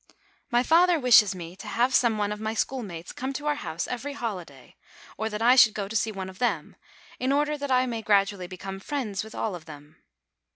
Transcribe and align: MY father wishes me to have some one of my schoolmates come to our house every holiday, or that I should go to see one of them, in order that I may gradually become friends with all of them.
MY 0.49 0.63
father 0.63 0.99
wishes 0.99 1.35
me 1.35 1.55
to 1.57 1.67
have 1.67 1.93
some 1.93 2.17
one 2.17 2.31
of 2.31 2.39
my 2.39 2.55
schoolmates 2.55 3.11
come 3.11 3.33
to 3.33 3.45
our 3.45 3.53
house 3.53 3.87
every 3.87 4.13
holiday, 4.13 4.75
or 5.15 5.29
that 5.29 5.43
I 5.43 5.55
should 5.55 5.75
go 5.75 5.87
to 5.87 5.95
see 5.95 6.11
one 6.11 6.27
of 6.27 6.39
them, 6.39 6.75
in 7.19 7.31
order 7.31 7.55
that 7.55 7.69
I 7.69 7.85
may 7.85 8.01
gradually 8.01 8.47
become 8.47 8.79
friends 8.79 9.23
with 9.23 9.35
all 9.35 9.53
of 9.53 9.65
them. 9.65 9.97